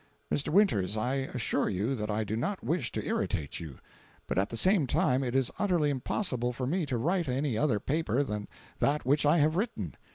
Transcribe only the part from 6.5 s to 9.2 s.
for me to write any other paper than that